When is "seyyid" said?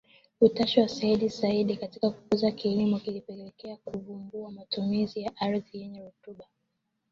0.89-1.29